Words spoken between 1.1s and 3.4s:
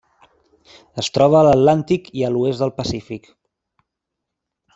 troba a l'Atlàntic i a l'oest del Pacífic.